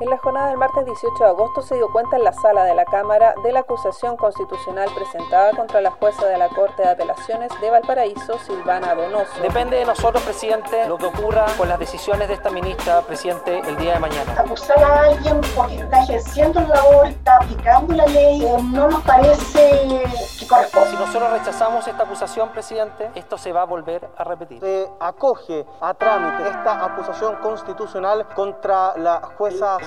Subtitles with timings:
[0.00, 2.74] En la jornada del martes 18 de agosto se dio cuenta en la sala de
[2.74, 7.52] la Cámara de la acusación constitucional presentada contra la jueza de la Corte de Apelaciones
[7.60, 9.42] de Valparaíso, Silvana Donoso.
[9.42, 13.76] Depende de nosotros, presidente, lo que ocurra con las decisiones de esta ministra, presidente, el
[13.76, 14.32] día de mañana.
[14.38, 19.02] Acusar a alguien porque está ejerciendo la labor, está aplicando la ley, eh, no nos
[19.02, 20.02] parece
[20.38, 20.90] que corresponde.
[20.92, 24.60] Si nosotros rechazamos esta acusación, presidente, esto se va a volver a repetir.
[24.60, 29.76] Se acoge a trámite esta acusación constitucional contra la jueza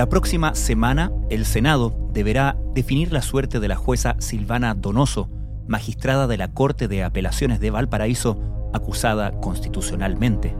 [0.00, 5.28] La próxima semana, el Senado deberá definir la suerte de la jueza Silvana Donoso,
[5.68, 10.56] magistrada de la Corte de Apelaciones de Valparaíso, acusada constitucionalmente.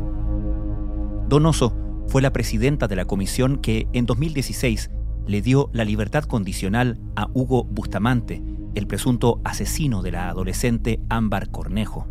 [1.30, 1.74] Donoso
[2.06, 4.90] fue la presidenta de la comisión que en 2016
[5.26, 8.42] le dio la libertad condicional a Hugo Bustamante,
[8.74, 12.06] el presunto asesino de la adolescente Ámbar Cornejo.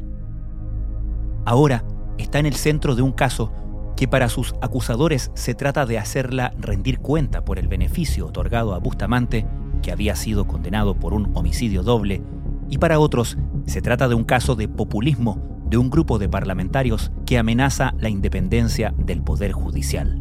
[1.45, 1.83] Ahora
[2.17, 3.53] está en el centro de un caso
[3.99, 8.79] que para sus acusadores se trata de hacerla rendir cuenta por el beneficio otorgado a
[8.79, 9.45] Bustamante,
[9.81, 12.23] que había sido condenado por un homicidio doble,
[12.69, 17.11] y para otros se trata de un caso de populismo de un grupo de parlamentarios
[17.25, 20.17] que amenaza la independencia del Poder Judicial.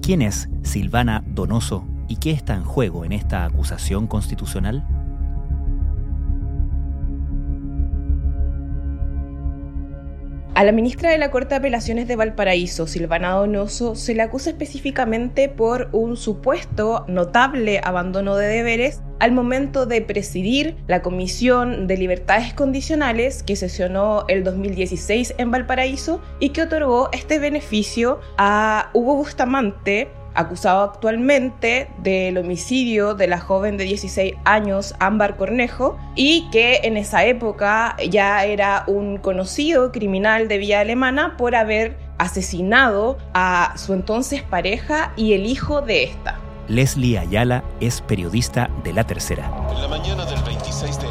[0.00, 4.86] ¿Quién es Silvana Donoso y qué está en juego en esta acusación constitucional?
[10.58, 14.50] A la ministra de la Corte de Apelaciones de Valparaíso, Silvana Donoso, se le acusa
[14.50, 21.96] específicamente por un supuesto notable abandono de deberes al momento de presidir la Comisión de
[21.96, 29.14] Libertades Condicionales que sesionó el 2016 en Valparaíso y que otorgó este beneficio a Hugo
[29.14, 36.80] Bustamante, acusado actualmente del homicidio de la joven de 16 años Ámbar Cornejo y que
[36.84, 43.74] en esa época ya era un conocido criminal de Vía Alemana por haber asesinado a
[43.76, 46.38] su entonces pareja y el hijo de esta.
[46.68, 49.50] Leslie Ayala es periodista de La Tercera.
[49.70, 51.07] En la mañana del 26 de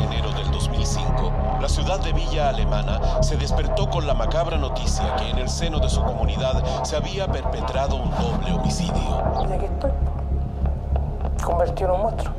[1.88, 5.90] ciudad de Villa Alemana se despertó con la macabra noticia que en el seno de
[5.90, 9.24] su comunidad se había perpetrado un doble homicidio.
[9.50, 9.92] Y aquí estoy,
[11.42, 12.34] convertido en un monstruo.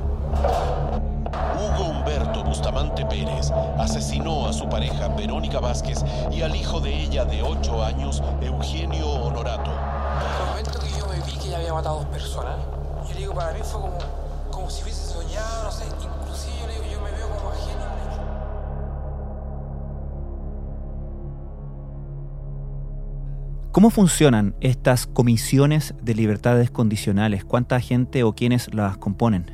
[1.56, 7.24] Hugo Humberto Bustamante Pérez asesinó a su pareja Verónica Vázquez y al hijo de ella
[7.24, 9.70] de 8 años, Eugenio Honorato.
[9.70, 12.56] El momento que yo me vi que ella había matado a dos personas,
[13.06, 13.96] yo le digo, para mí fue como,
[14.50, 15.86] como si hubiese soñado, no sé,
[23.78, 27.44] ¿Cómo funcionan estas comisiones de libertades condicionales?
[27.44, 29.52] ¿Cuánta gente o quiénes las componen?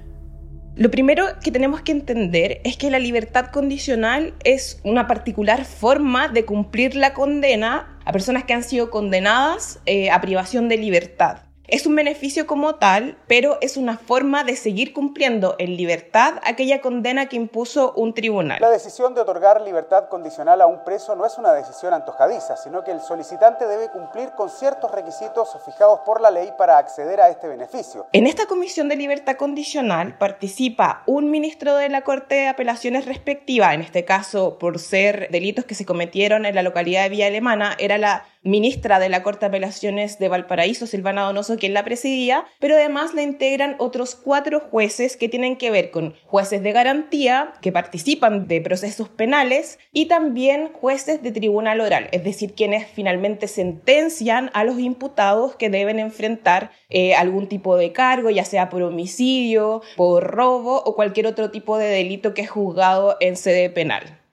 [0.77, 6.29] Lo primero que tenemos que entender es que la libertad condicional es una particular forma
[6.29, 11.41] de cumplir la condena a personas que han sido condenadas eh, a privación de libertad.
[11.67, 16.83] Es un beneficio como tal, pero es una forma de seguir cumpliendo en libertad aquella
[16.83, 18.59] condena que impuso un tribunal.
[18.61, 22.85] La decisión de otorgar libertad condicional a un preso no es una decisión antojadiza, sino
[22.85, 27.31] que el solicitante debe cumplir con ciertos requisitos fijados por la ley para acceder a
[27.31, 28.07] este beneficio.
[28.13, 33.73] En esta comisión de libertad condicional participa un ministro de la Corte de Apelaciones respectiva,
[33.73, 37.75] en este caso por ser delitos que se cometieron en la localidad de Villa Alemana,
[37.79, 42.45] era la ministra de la Corte de Apelaciones de Valparaíso, Silvana Donoso, quien la presidía,
[42.61, 47.55] pero además la integran otros cuatro jueces que tienen que ver con jueces de garantía,
[47.61, 53.49] que participan de procesos penales, y también jueces de tribunal oral, es decir, quienes finalmente
[53.49, 58.83] sentencian a los imputados que deben enfrentar eh, algún tipo de cargo, ya sea por
[58.83, 64.24] homicidio, por robo o cualquier otro tipo de delito que es juzgado en sede penal.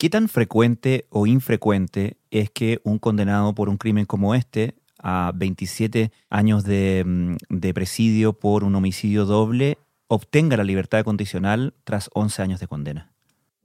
[0.00, 5.30] ¿Qué tan frecuente o infrecuente es que un condenado por un crimen como este, a
[5.34, 9.76] 27 años de, mm, de presidio por un homicidio doble,
[10.08, 13.09] obtenga la libertad condicional tras 11 años de condena?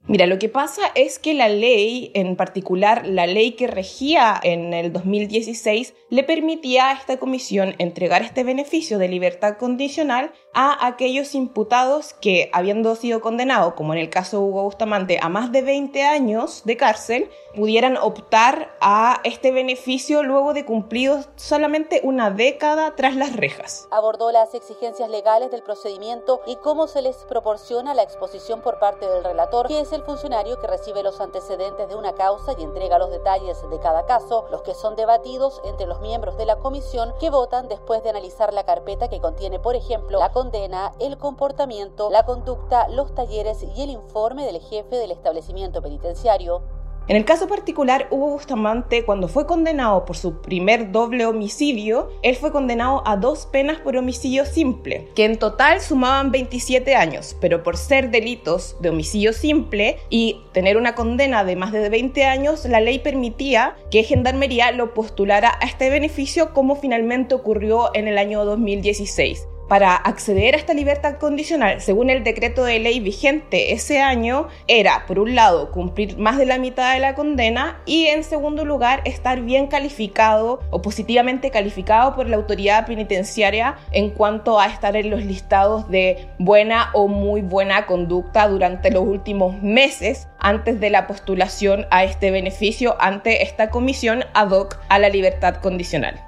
[0.08, 4.72] Mira, lo que pasa es que la ley, en particular la ley que regía en
[4.72, 11.34] el 2016, le permitía a esta comisión entregar este beneficio de libertad condicional a aquellos
[11.34, 15.62] imputados que, habiendo sido condenados, como en el caso de Hugo Bustamante, a más de
[15.62, 22.94] 20 años de cárcel, pudieran optar a este beneficio luego de cumplidos solamente una década
[22.94, 23.88] tras las rejas.
[23.90, 29.08] Abordó las exigencias legales del procedimiento y cómo se les proporciona la exposición por parte
[29.08, 32.98] del relator, que es el funcionario que recibe los antecedentes de una causa y entrega
[32.98, 37.14] los detalles de cada caso, los que son debatidos entre los miembros de la comisión
[37.18, 42.10] que votan después de analizar la carpeta que contiene, por ejemplo, la condena, el comportamiento,
[42.10, 46.75] la conducta, los talleres y el informe del jefe del establecimiento penitenciario.
[47.08, 52.34] En el caso particular, Hugo Bustamante, cuando fue condenado por su primer doble homicidio, él
[52.34, 57.62] fue condenado a dos penas por homicidio simple, que en total sumaban 27 años, pero
[57.62, 62.64] por ser delitos de homicidio simple y tener una condena de más de 20 años,
[62.64, 68.18] la ley permitía que Gendarmería lo postulara a este beneficio como finalmente ocurrió en el
[68.18, 74.00] año 2016 para acceder a esta libertad condicional, según el decreto de ley vigente ese
[74.00, 78.24] año, era, por un lado, cumplir más de la mitad de la condena y, en
[78.24, 84.66] segundo lugar, estar bien calificado o positivamente calificado por la autoridad penitenciaria en cuanto a
[84.66, 90.80] estar en los listados de buena o muy buena conducta durante los últimos meses antes
[90.80, 96.25] de la postulación a este beneficio ante esta comisión ad hoc a la libertad condicional.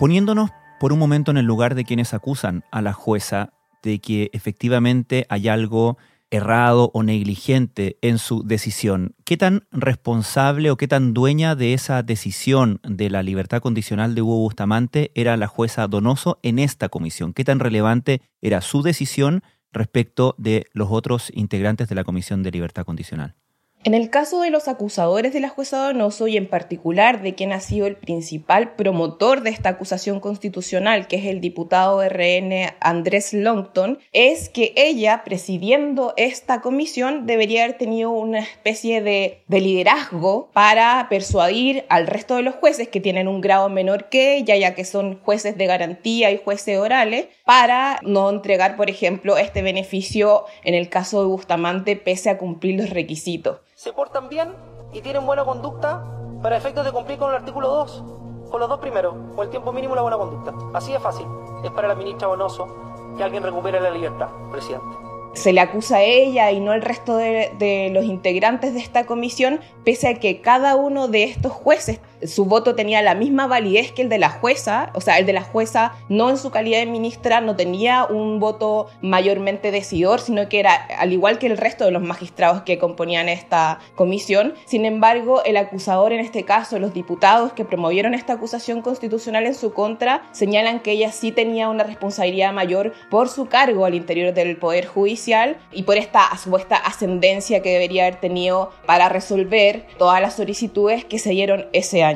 [0.00, 0.48] Poniéndonos
[0.78, 3.52] por un momento en el lugar de quienes acusan a la jueza
[3.82, 5.98] de que efectivamente hay algo
[6.30, 12.02] errado o negligente en su decisión, ¿qué tan responsable o qué tan dueña de esa
[12.02, 17.34] decisión de la libertad condicional de Hugo Bustamante era la jueza Donoso en esta comisión?
[17.34, 22.52] ¿Qué tan relevante era su decisión respecto de los otros integrantes de la Comisión de
[22.52, 23.34] Libertad Condicional?
[23.82, 27.50] En el caso de los acusadores de la jueza Donoso y en particular de quien
[27.50, 33.32] ha sido el principal promotor de esta acusación constitucional, que es el diputado RN Andrés
[33.32, 40.50] Longton, es que ella, presidiendo esta comisión, debería haber tenido una especie de, de liderazgo
[40.52, 44.74] para persuadir al resto de los jueces que tienen un grado menor que ella, ya
[44.74, 50.44] que son jueces de garantía y jueces orales, para no entregar, por ejemplo, este beneficio
[50.64, 54.52] en el caso de Bustamante pese a cumplir los requisitos se portan bien
[54.92, 56.04] y tienen buena conducta
[56.42, 58.04] para efectos de cumplir con el artículo 2,
[58.50, 60.52] con los dos primeros, con el tiempo mínimo y la buena conducta.
[60.74, 61.24] Así de fácil.
[61.64, 62.68] Es para la ministra Bonoso
[63.16, 64.86] que alguien recupere la libertad, presidente.
[65.32, 69.06] Se le acusa a ella y no al resto de, de los integrantes de esta
[69.06, 73.92] comisión, pese a que cada uno de estos jueces su voto tenía la misma validez
[73.92, 76.78] que el de la jueza, o sea, el de la jueza no en su calidad
[76.80, 81.56] de ministra no tenía un voto mayormente decidor, sino que era al igual que el
[81.56, 84.54] resto de los magistrados que componían esta comisión.
[84.66, 89.54] Sin embargo, el acusador en este caso, los diputados que promovieron esta acusación constitucional en
[89.54, 94.34] su contra, señalan que ella sí tenía una responsabilidad mayor por su cargo al interior
[94.34, 100.20] del Poder Judicial y por esta supuesta ascendencia que debería haber tenido para resolver todas
[100.20, 102.09] las solicitudes que se dieron ese año.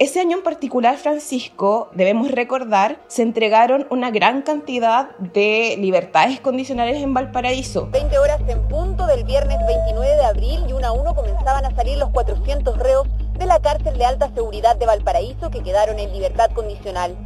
[0.00, 7.02] Ese año en particular, Francisco, debemos recordar, se entregaron una gran cantidad de libertades condicionales
[7.02, 7.88] en Valparaíso.
[7.90, 11.74] 20 horas en punto del viernes 29 de abril y una a uno comenzaban a
[11.74, 13.08] salir los 400 reos
[13.38, 17.16] de la cárcel de alta seguridad de Valparaíso que quedaron en libertad condicional.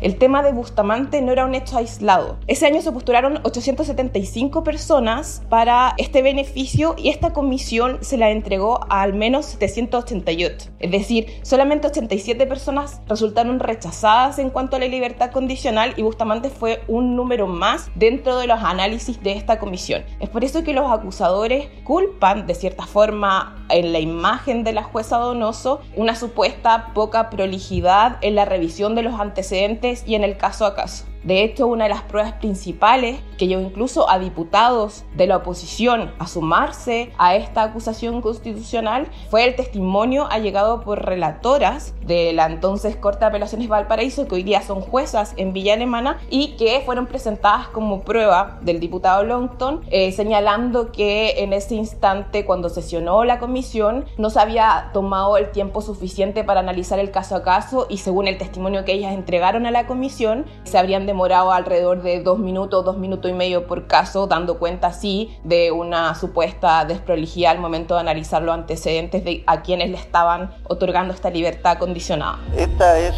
[0.00, 2.38] El tema de Bustamante no era un hecho aislado.
[2.46, 8.80] Ese año se postularon 875 personas para este beneficio y esta comisión se la entregó
[8.88, 10.70] a al menos 788.
[10.78, 16.50] Es decir, solamente 87 personas resultaron rechazadas en cuanto a la libertad condicional y Bustamante
[16.50, 20.02] fue un número más dentro de los análisis de esta comisión.
[20.20, 24.82] Es por eso que los acusadores culpan de cierta forma en la imagen de la
[24.82, 30.36] jueza Donoso una supuesta poca prolijidad en la revisión de los antecedentes y en el
[30.36, 31.04] caso a caso.
[31.24, 36.12] De hecho, una de las pruebas principales que llevó incluso a diputados de la oposición
[36.18, 42.96] a sumarse a esta acusación constitucional fue el testimonio allegado por relatoras de la entonces
[42.96, 47.06] Corte de Apelaciones Valparaíso, que hoy día son juezas en Villa Alemana y que fueron
[47.06, 53.38] presentadas como prueba del diputado Longton, eh, señalando que en ese instante, cuando sesionó la
[53.38, 57.98] comisión, no se había tomado el tiempo suficiente para analizar el caso a caso y
[57.98, 62.38] según el testimonio que ellas entregaron a la comisión, se habrían demorado alrededor de dos
[62.38, 67.58] minutos, dos minutos y medio por caso, dando cuenta así de una supuesta desprolijidad al
[67.58, 72.38] momento de analizar los antecedentes de a quienes le estaban otorgando esta libertad condicionada.
[72.56, 73.14] Esta es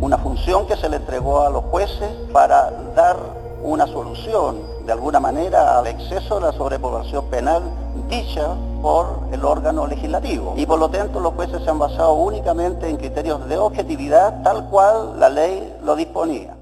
[0.00, 3.16] una función que se le entregó a los jueces para dar
[3.62, 7.62] una solución de alguna manera al exceso de la sobrepoblación penal
[8.08, 10.54] dicha por el órgano legislativo.
[10.56, 14.68] Y por lo tanto los jueces se han basado únicamente en criterios de objetividad tal
[14.68, 16.56] cual la ley lo disponía.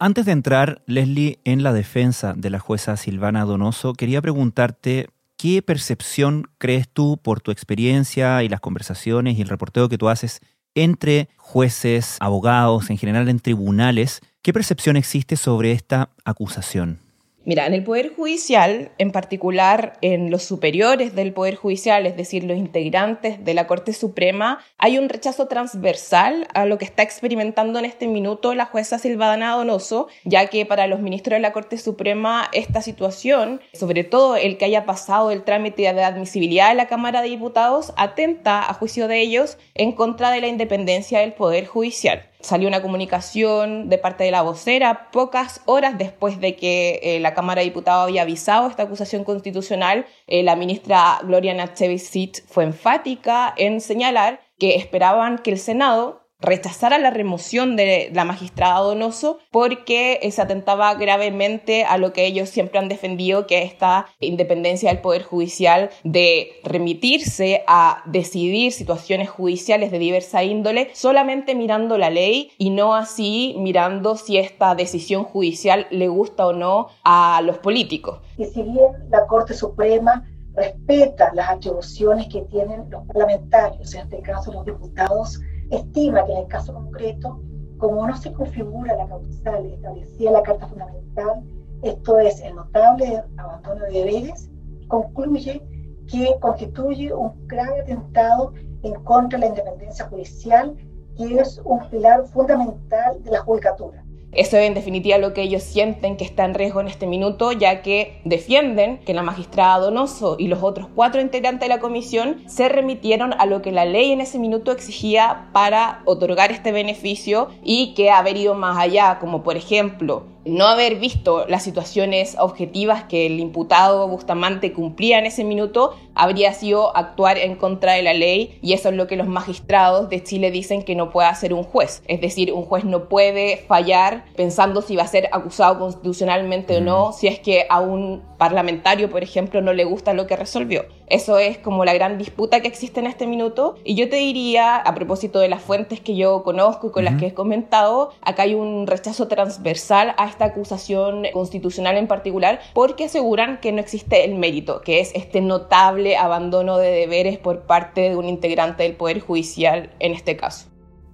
[0.00, 5.60] Antes de entrar, Leslie, en la defensa de la jueza Silvana Donoso, quería preguntarte qué
[5.60, 10.40] percepción crees tú por tu experiencia y las conversaciones y el reporteo que tú haces
[10.76, 17.00] entre jueces, abogados, en general en tribunales, ¿qué percepción existe sobre esta acusación?
[17.48, 22.44] Mira, en el Poder Judicial, en particular en los superiores del Poder Judicial, es decir,
[22.44, 27.78] los integrantes de la Corte Suprema, hay un rechazo transversal a lo que está experimentando
[27.78, 31.78] en este minuto la jueza Silvana Donoso, ya que para los ministros de la Corte
[31.78, 36.86] Suprema esta situación, sobre todo el que haya pasado el trámite de admisibilidad de la
[36.86, 41.64] Cámara de Diputados, atenta, a juicio de ellos, en contra de la independencia del Poder
[41.64, 42.28] Judicial.
[42.40, 47.34] Salió una comunicación de parte de la vocera pocas horas después de que eh, la
[47.34, 50.06] Cámara de Diputados había avisado esta acusación constitucional.
[50.28, 56.98] Eh, la ministra Gloria Nachevich fue enfática en señalar que esperaban que el Senado rechazara
[56.98, 62.78] la remoción de la magistrada Donoso porque se atentaba gravemente a lo que ellos siempre
[62.78, 69.90] han defendido, que es esta independencia del Poder Judicial de remitirse a decidir situaciones judiciales
[69.90, 75.86] de diversa índole solamente mirando la ley y no así mirando si esta decisión judicial
[75.90, 78.20] le gusta o no a los políticos.
[78.36, 84.20] Y si bien la Corte Suprema respeta las atribuciones que tienen los parlamentarios, en este
[84.22, 87.40] caso los diputados, estima que en el caso concreto,
[87.78, 91.44] como no se configura la causal establecida en la Carta Fundamental,
[91.82, 94.50] esto es el notable abandono de deberes,
[94.88, 95.62] concluye
[96.10, 100.76] que constituye un grave atentado en contra de la independencia judicial,
[101.16, 104.04] que es un pilar fundamental de la judicatura.
[104.32, 107.52] Eso es en definitiva lo que ellos sienten que está en riesgo en este minuto,
[107.52, 112.42] ya que defienden que la magistrada Donoso y los otros cuatro integrantes de la comisión
[112.46, 117.48] se remitieron a lo que la ley en ese minuto exigía para otorgar este beneficio
[117.62, 123.04] y que haber ido más allá, como por ejemplo no haber visto las situaciones objetivas
[123.04, 128.14] que el imputado Bustamante cumplía en ese minuto habría sido actuar en contra de la
[128.14, 131.54] ley y eso es lo que los magistrados de Chile dicen que no puede hacer
[131.54, 132.02] un juez.
[132.08, 136.80] Es decir, un juez no puede fallar pensando si va a ser acusado constitucionalmente o
[136.80, 140.86] no, si es que a un parlamentario, por ejemplo, no le gusta lo que resolvió.
[141.10, 143.76] Eso es como la gran disputa que existe en este minuto.
[143.84, 147.16] Y yo te diría, a propósito de las fuentes que yo conozco y con las
[147.16, 153.04] que he comentado, acá hay un rechazo transversal a esta acusación constitucional en particular, porque
[153.04, 158.02] aseguran que no existe el mérito, que es este notable abandono de deberes por parte
[158.02, 160.68] de un integrante del Poder Judicial en este caso.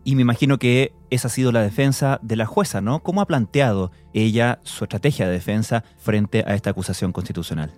[0.05, 3.03] Y me imagino que esa ha sido la defensa de la jueza, ¿no?
[3.03, 7.73] ¿Cómo ha planteado ella su estrategia de defensa frente a esta acusación constitucional?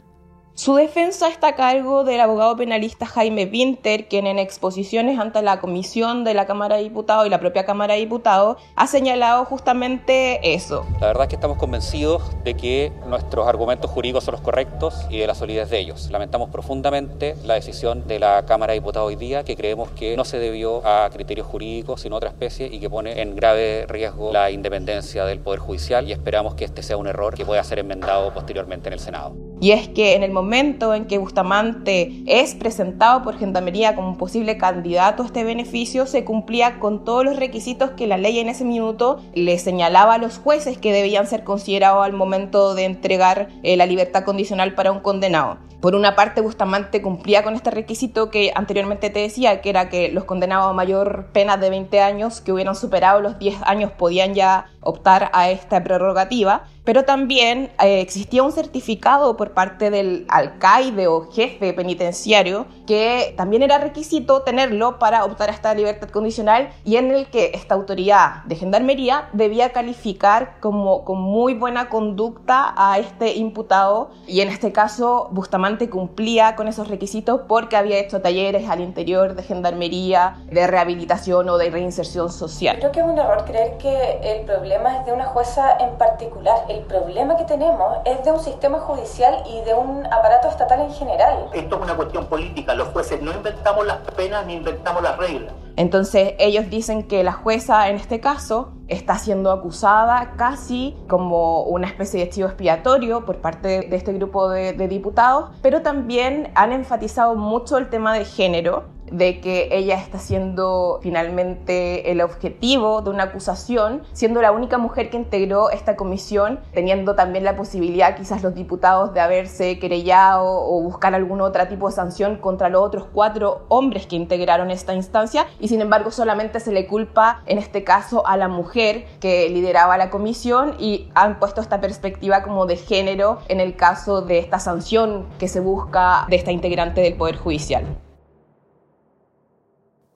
[0.56, 5.60] Su defensa está a cargo del abogado penalista Jaime Winter, quien en exposiciones ante la
[5.60, 10.54] comisión de la Cámara de Diputados y la propia Cámara de Diputados ha señalado justamente
[10.54, 10.86] eso.
[10.98, 15.18] La verdad es que estamos convencidos de que nuestros argumentos jurídicos son los correctos y
[15.18, 16.08] de la solidez de ellos.
[16.10, 20.24] Lamentamos profundamente la decisión de la Cámara de Diputados hoy día, que creemos que no
[20.24, 24.32] se debió a criterios jurídicos, sino a otra especie y que pone en grave riesgo
[24.32, 27.78] la independencia del Poder Judicial y esperamos que este sea un error que pueda ser
[27.78, 29.36] enmendado posteriormente en el Senado.
[29.60, 34.56] Y es que en el momento en que Bustamante es presentado por Gendarmería como posible
[34.56, 38.64] candidato a este beneficio, se cumplía con todos los requisitos que la ley en ese
[38.64, 43.76] minuto le señalaba a los jueces que debían ser considerados al momento de entregar eh,
[43.76, 45.58] la libertad condicional para un condenado.
[45.80, 50.10] Por una parte, Bustamante cumplía con este requisito que anteriormente te decía, que era que
[50.10, 54.34] los condenados a mayor pena de 20 años que hubieran superado los 10 años podían
[54.34, 61.08] ya optar a esta prerrogativa, pero también eh, existía un certificado por parte del alcaide
[61.08, 66.96] o jefe penitenciario que también era requisito tenerlo para optar a esta libertad condicional y
[66.96, 73.00] en el que esta autoridad de gendarmería debía calificar como con muy buena conducta a
[73.00, 78.68] este imputado y en este caso Bustamante cumplía con esos requisitos porque había hecho talleres
[78.68, 82.76] al interior de gendarmería, de rehabilitación o de reinserción social.
[82.78, 86.75] Creo que es un error creer que el problema es de una jueza en particular.
[86.76, 90.92] El problema que tenemos es de un sistema judicial y de un aparato estatal en
[90.92, 91.48] general.
[91.54, 92.74] Esto es una cuestión política.
[92.74, 95.54] Los jueces no inventamos las penas ni inventamos las reglas.
[95.76, 101.86] Entonces ellos dicen que la jueza en este caso está siendo acusada casi como una
[101.86, 106.72] especie de chivo expiatorio por parte de este grupo de, de, diputados, pero también han
[106.72, 113.10] enfatizado mucho el tema de género de que ella está siendo finalmente el objetivo de
[113.10, 118.42] una acusación, siendo la única mujer que integró esta comisión, teniendo también la posibilidad quizás
[118.42, 123.06] los diputados de haberse querellado o buscar algún otro tipo de sanción contra los otros
[123.12, 127.84] cuatro hombres que integraron esta instancia y sin embargo solamente se le culpa en este
[127.84, 132.76] caso a la mujer que lideraba la comisión y han puesto esta perspectiva como de
[132.76, 137.36] género en el caso de esta sanción que se busca de esta integrante del Poder
[137.36, 137.84] Judicial.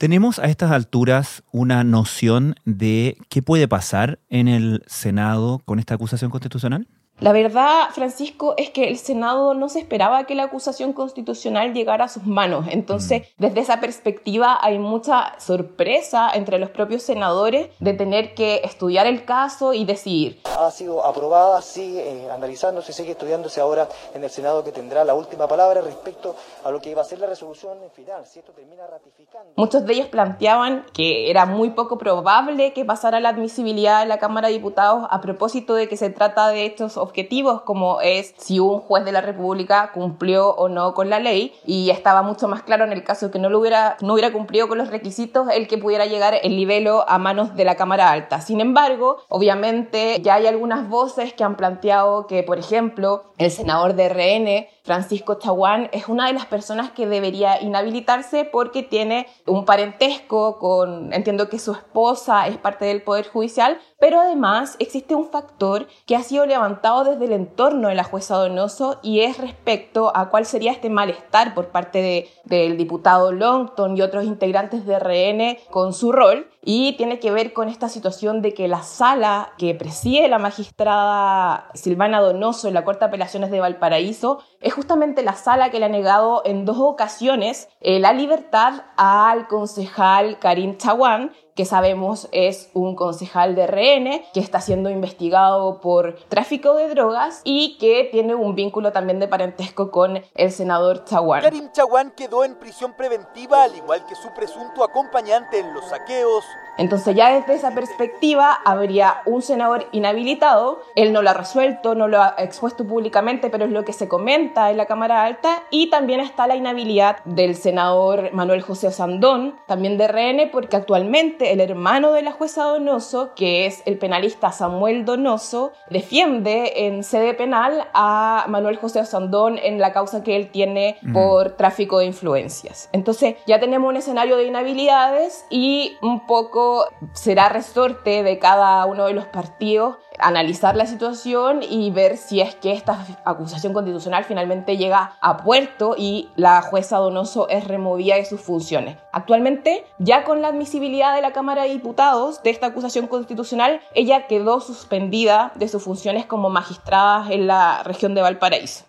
[0.00, 5.92] ¿Tenemos a estas alturas una noción de qué puede pasar en el Senado con esta
[5.92, 6.88] acusación constitucional?
[7.20, 12.06] La verdad, Francisco, es que el Senado no se esperaba que la acusación constitucional llegara
[12.06, 12.64] a sus manos.
[12.70, 13.42] Entonces, mm.
[13.42, 19.26] desde esa perspectiva hay mucha sorpresa entre los propios senadores de tener que estudiar el
[19.26, 20.40] caso y decidir.
[20.58, 25.12] Ha sido aprobada, sigue eh, analizándose, sigue estudiándose ahora en el Senado que tendrá la
[25.12, 26.34] última palabra respecto
[26.64, 29.52] a lo que iba a ser la resolución final, si esto termina ratificando.
[29.56, 34.18] Muchos de ellos planteaban que era muy poco probable que pasara la admisibilidad en la
[34.18, 38.60] Cámara de Diputados a propósito de que se trata de estos objetivos como es si
[38.60, 42.62] un juez de la República cumplió o no con la ley y estaba mucho más
[42.62, 45.66] claro en el caso que no lo hubiera no hubiera cumplido con los requisitos el
[45.66, 48.40] que pudiera llegar el libelo a manos de la Cámara Alta.
[48.40, 53.94] Sin embargo, obviamente ya hay algunas voces que han planteado que, por ejemplo, el senador
[53.94, 59.64] de RN Francisco Chaguán es una de las personas que debería inhabilitarse porque tiene un
[59.64, 65.28] parentesco con, entiendo que su esposa es parte del Poder Judicial, pero además existe un
[65.28, 70.10] factor que ha sido levantado desde el entorno de la jueza Donoso y es respecto
[70.16, 74.98] a cuál sería este malestar por parte de, del diputado Longton y otros integrantes de
[74.98, 76.48] RN con su rol.
[76.62, 81.70] Y tiene que ver con esta situación de que la sala que preside la magistrada
[81.72, 85.84] Silvana Donoso en la Corte de Apelaciones de Valparaíso es justamente la sala que le
[85.84, 92.70] ha negado en dos ocasiones eh, la libertad al concejal Karim Chaguán que sabemos es
[92.72, 98.34] un concejal de RN que está siendo investigado por tráfico de drogas y que tiene
[98.34, 101.42] un vínculo también de parentesco con el senador Chaguán.
[101.42, 106.46] Karim Chaguán quedó en prisión preventiva al igual que su presunto acompañante en los saqueos.
[106.78, 112.08] Entonces ya desde esa perspectiva habría un senador inhabilitado, él no lo ha resuelto, no
[112.08, 115.90] lo ha expuesto públicamente, pero es lo que se comenta en la Cámara Alta, y
[115.90, 121.60] también está la inhabilidad del senador Manuel José Sandón, también de RN, porque actualmente el
[121.60, 127.88] hermano de la jueza Donoso, que es el penalista Samuel Donoso, defiende en sede penal
[127.92, 132.88] a Manuel José Osandón en la causa que él tiene por tráfico de influencias.
[132.92, 139.06] Entonces ya tenemos un escenario de inhabilidades y un poco será resorte de cada uno
[139.06, 144.76] de los partidos analizar la situación y ver si es que esta acusación constitucional finalmente
[144.76, 148.96] llega a puerto y la jueza Donoso es removida de sus funciones.
[149.12, 154.26] Actualmente, ya con la admisibilidad de la Cámara de Diputados de esta acusación constitucional, ella
[154.26, 158.84] quedó suspendida de sus funciones como magistrada en la región de Valparaíso.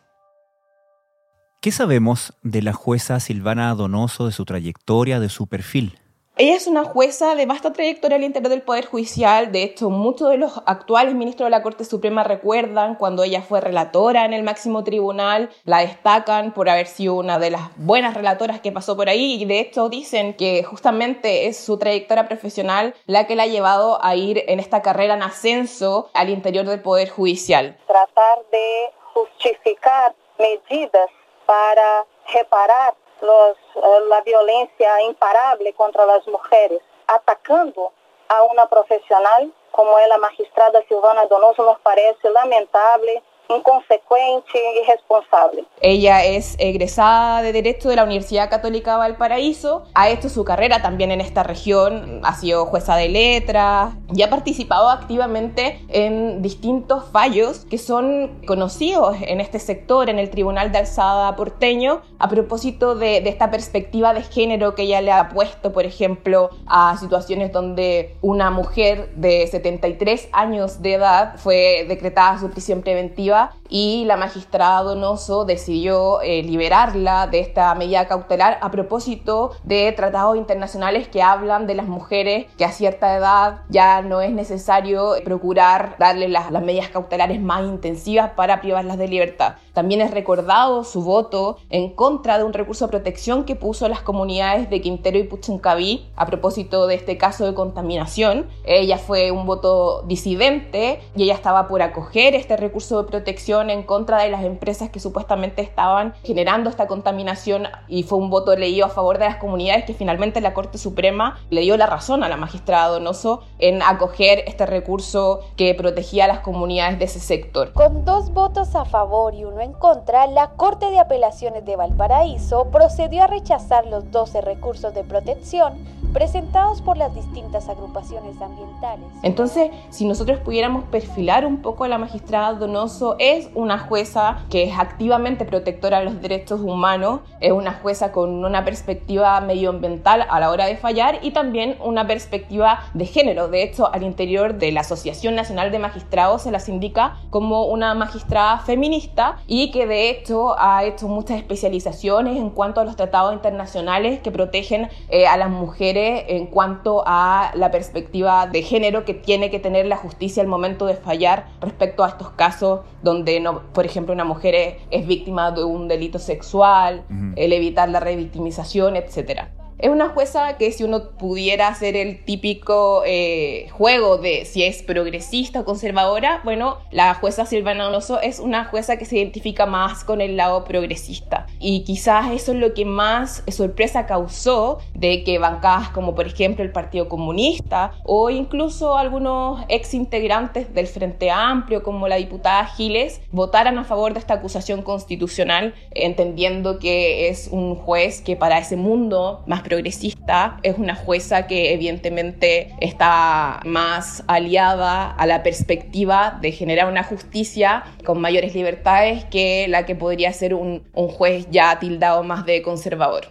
[1.62, 6.01] ¿Qué sabemos de la jueza Silvana Donoso, de su trayectoria, de su perfil?
[6.42, 9.52] Ella es una jueza de vasta trayectoria al interior del Poder Judicial.
[9.52, 13.62] De hecho, muchos de los actuales ministros de la Corte Suprema recuerdan cuando ella fue
[13.62, 15.52] relatora en el máximo tribunal.
[15.66, 19.40] La destacan por haber sido una de las buenas relatoras que pasó por ahí.
[19.40, 24.04] Y de hecho, dicen que justamente es su trayectoria profesional la que la ha llevado
[24.04, 27.78] a ir en esta carrera en ascenso al interior del Poder Judicial.
[27.86, 31.12] Tratar de justificar medidas
[31.46, 37.92] para reparar los, eh, la violencia imparable contra las mujeres, atacando
[38.28, 45.66] a una profesional como es la magistrada Silvana Donoso, nos parece lamentable inconsecuente y irresponsable.
[45.82, 51.12] Ella es egresada de Derecho de la Universidad Católica Valparaíso, ha hecho su carrera también
[51.12, 57.66] en esta región, ha sido jueza de letras y ha participado activamente en distintos fallos
[57.70, 63.22] que son conocidos en este sector, en el Tribunal de Alzada porteño, a propósito de,
[63.22, 68.16] de esta perspectiva de género que ella le ha puesto, por ejemplo, a situaciones donde
[68.22, 74.18] una mujer de 73 años de edad fue decretada su prisión preventiva a y la
[74.18, 81.24] magistrada Donoso decidió eh, liberarla de esta medida cautelar a propósito de tratados internacionales que
[81.24, 86.52] hablan de las mujeres que a cierta edad ya no es necesario procurar darle las,
[86.52, 89.56] las medidas cautelares más intensivas para privarlas de libertad.
[89.74, 94.02] También es recordado su voto en contra de un recurso de protección que puso las
[94.02, 98.48] comunidades de Quintero y Puchincaví a propósito de este caso de contaminación.
[98.66, 103.70] Ella fue un voto disidente y ella estaba por acoger este recurso de protección protección
[103.70, 108.56] en contra de las empresas que supuestamente estaban generando esta contaminación y fue un voto
[108.56, 112.24] leído a favor de las comunidades que finalmente la Corte Suprema le dio la razón
[112.24, 117.20] a la magistrada Donoso en acoger este recurso que protegía a las comunidades de ese
[117.20, 117.74] sector.
[117.74, 122.66] Con dos votos a favor y uno en contra, la Corte de Apelaciones de Valparaíso
[122.72, 125.74] procedió a rechazar los 12 recursos de protección
[126.14, 129.06] presentados por las distintas agrupaciones ambientales.
[129.24, 134.64] Entonces, si nosotros pudiéramos perfilar un poco a la magistrada Donoso, es una jueza que
[134.64, 140.40] es activamente protectora de los derechos humanos, es una jueza con una perspectiva medioambiental a
[140.40, 143.48] la hora de fallar y también una perspectiva de género.
[143.48, 147.94] De hecho, al interior de la Asociación Nacional de Magistrados se las indica como una
[147.94, 153.34] magistrada feminista y que de hecho ha hecho muchas especializaciones en cuanto a los tratados
[153.34, 159.14] internacionales que protegen eh, a las mujeres en cuanto a la perspectiva de género que
[159.14, 163.64] tiene que tener la justicia al momento de fallar respecto a estos casos donde, no,
[163.74, 167.04] por ejemplo, una mujer es, víctima de un delito sexual,
[167.36, 169.52] el evitar la revictimización, etcétera.
[169.82, 174.84] Es una jueza que si uno pudiera hacer el típico eh, juego de si es
[174.84, 180.04] progresista o conservadora, bueno, la jueza Silvana Donoso es una jueza que se identifica más
[180.04, 181.48] con el lado progresista.
[181.58, 186.64] Y quizás eso es lo que más sorpresa causó de que bancadas como por ejemplo
[186.64, 193.20] el Partido Comunista o incluso algunos ex integrantes del Frente Amplio como la diputada Giles
[193.32, 198.76] votaran a favor de esta acusación constitucional entendiendo que es un juez que para ese
[198.76, 206.52] mundo más progresista, es una jueza que evidentemente está más aliada a la perspectiva de
[206.52, 211.80] generar una justicia con mayores libertades que la que podría ser un, un juez ya
[211.80, 213.30] tildado más de conservador.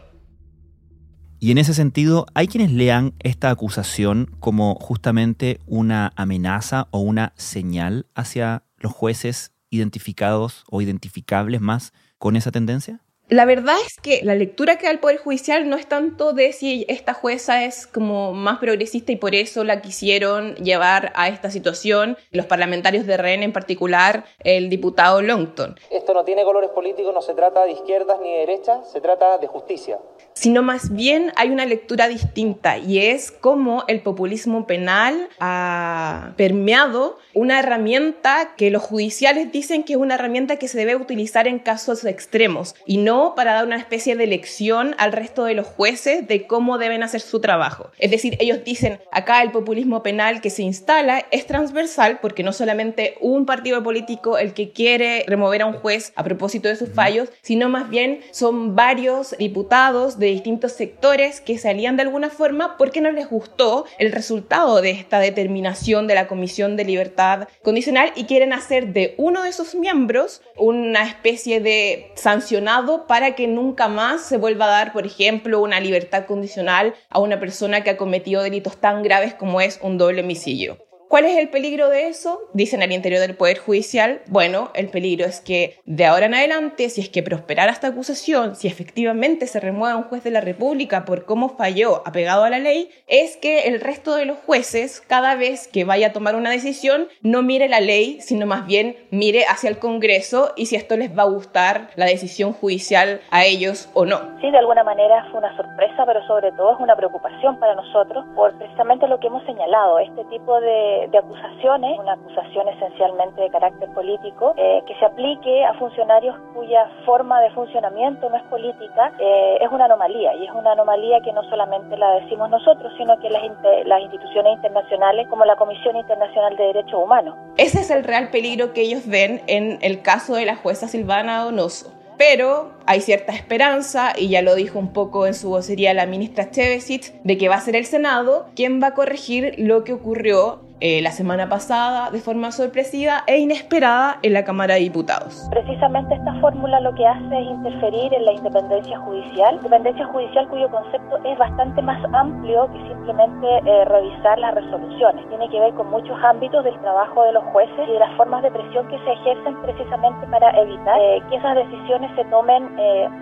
[1.38, 7.34] Y en ese sentido, hay quienes lean esta acusación como justamente una amenaza o una
[7.36, 13.02] señal hacia los jueces identificados o identificables más con esa tendencia?
[13.30, 16.52] La verdad es que la lectura que da el Poder Judicial no es tanto de
[16.52, 21.48] si esta jueza es como más progresista y por eso la quisieron llevar a esta
[21.48, 25.78] situación, los parlamentarios de REN en particular, el diputado Longton.
[25.92, 29.38] Esto no tiene colores políticos, no se trata de izquierdas ni de derechas, se trata
[29.38, 30.00] de justicia.
[30.32, 37.18] Sino más bien hay una lectura distinta y es cómo el populismo penal ha permeado
[37.34, 41.60] una herramienta que los judiciales dicen que es una herramienta que se debe utilizar en
[41.60, 46.26] casos extremos y no para dar una especie de lección al resto de los jueces
[46.26, 47.90] de cómo deben hacer su trabajo.
[47.98, 52.52] Es decir, ellos dicen, acá el populismo penal que se instala es transversal porque no
[52.52, 56.90] solamente un partido político el que quiere remover a un juez a propósito de sus
[56.90, 62.76] fallos, sino más bien son varios diputados de distintos sectores que salían de alguna forma
[62.76, 68.12] porque no les gustó el resultado de esta determinación de la Comisión de Libertad Condicional
[68.16, 73.88] y quieren hacer de uno de sus miembros una especie de sancionado para que nunca
[73.88, 77.96] más se vuelva a dar, por ejemplo, una libertad condicional a una persona que ha
[77.96, 80.78] cometido delitos tan graves como es un doble homicidio.
[81.10, 82.38] ¿Cuál es el peligro de eso?
[82.52, 84.20] Dicen al interior del Poder Judicial.
[84.28, 88.54] Bueno, el peligro es que de ahora en adelante, si es que prosperara esta acusación,
[88.54, 92.60] si efectivamente se remueve un juez de la República por cómo falló apegado a la
[92.60, 96.50] ley, es que el resto de los jueces, cada vez que vaya a tomar una
[96.50, 100.96] decisión, no mire la ley, sino más bien mire hacia el Congreso y si esto
[100.96, 104.20] les va a gustar la decisión judicial a ellos o no.
[104.40, 108.24] Sí, de alguna manera fue una sorpresa, pero sobre todo es una preocupación para nosotros
[108.36, 110.60] por precisamente lo que hemos señalado, este tipo
[111.08, 116.88] de acusaciones, una acusación esencialmente de carácter político, eh, que se aplique a funcionarios cuya
[117.04, 120.34] forma de funcionamiento no es política, eh, es una anomalía.
[120.36, 123.42] Y es una anomalía que no solamente la decimos nosotros, sino que las,
[123.86, 127.36] las instituciones internacionales como la Comisión Internacional de Derechos Humanos.
[127.56, 131.44] Ese es el real peligro que ellos ven en el caso de la jueza Silvana
[131.44, 136.04] Donoso pero hay cierta esperanza, y ya lo dijo un poco en su vocería la
[136.04, 139.94] ministra Chevesic, de que va a ser el Senado quien va a corregir lo que
[139.94, 145.46] ocurrió eh, la semana pasada de forma sorpresiva e inesperada en la Cámara de Diputados.
[145.50, 150.70] Precisamente esta fórmula lo que hace es interferir en la independencia judicial, independencia judicial cuyo
[150.70, 155.28] concepto es bastante más amplio que simplemente eh, revisar las resoluciones.
[155.28, 158.42] Tiene que ver con muchos ámbitos del trabajo de los jueces y de las formas
[158.42, 162.70] de presión que se ejercen precisamente para evitar eh, que esas decisiones se tomen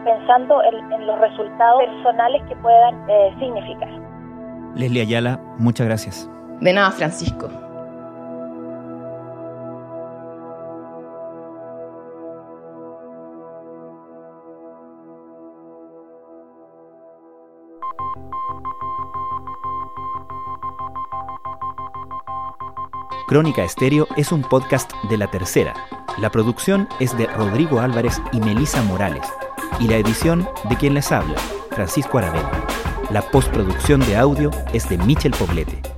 [0.04, 2.94] pensando en, en, los resultados personales que puedan
[3.40, 3.90] significar.
[4.76, 6.30] Leslie Ayala, muchas gracias.
[6.60, 7.48] De nada, Francisco.
[23.28, 25.74] Crónica Estéreo es un podcast de la tercera
[26.18, 29.26] La producción es de Rodrigo Álvarez y Melisa Morales,
[29.78, 31.36] y la edición de quien les habla,
[31.70, 32.50] Francisco Aravena.
[33.10, 35.97] La postproducción de audio es de Michel Poblete.